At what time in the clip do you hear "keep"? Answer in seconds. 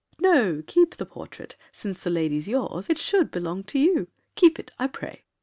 0.65-0.97, 4.35-4.57